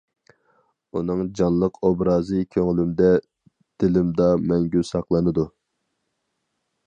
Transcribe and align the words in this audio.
ئۇنىڭ 0.99 1.19
جانلىق 1.39 1.75
ئوبرازى 1.89 2.39
كۆڭلۈمدە 2.55 3.11
دىلىمدا 3.83 4.29
مەڭگۈ 4.53 4.83
ساقلىنىدۇ. 4.93 5.45